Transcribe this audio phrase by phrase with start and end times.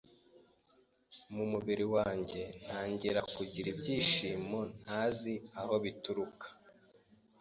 [1.35, 6.47] mu mubiri wanjye, ntangira kugira ibyishimo ntazi aho bituruka